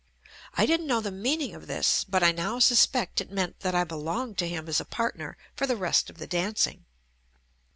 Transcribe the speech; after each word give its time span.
I 0.55 0.65
didn't 0.65 0.87
know 0.87 0.99
the 0.99 1.11
meaning 1.11 1.53
of 1.53 1.67
this, 1.67 2.03
but 2.03 2.23
I 2.23 2.31
now 2.31 2.57
suspect 2.57 3.21
it 3.21 3.29
meant 3.31 3.59
that 3.59 3.75
I 3.75 3.83
belonged 3.83 4.39
to 4.39 4.49
him 4.49 4.67
as 4.67 4.79
a 4.79 4.83
partner 4.85 5.37
for 5.55 5.67
the 5.67 5.77
rest 5.77 6.09
of 6.09 6.17
the 6.17 6.25
dancing. 6.25 6.85